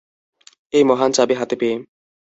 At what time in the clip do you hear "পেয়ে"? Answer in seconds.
1.55-1.75